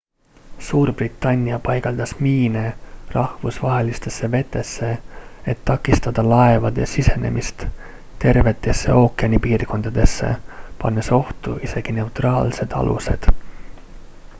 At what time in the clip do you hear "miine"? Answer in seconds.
2.19-2.63